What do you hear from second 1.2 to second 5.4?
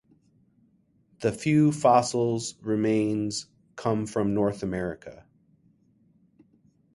few fossils remains come from North America.